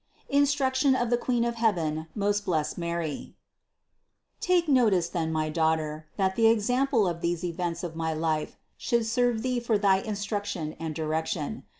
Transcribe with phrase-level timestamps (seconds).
[0.29, 3.35] INSTRUCTION OF THE QUEEN OF HEAVEN, MOST BLESSED MARY.
[4.39, 4.39] 709.
[4.39, 8.57] Take notice then, my Daughter, that the ex ample of these events of my life
[8.77, 11.65] should serve thee for thy instruction and direction.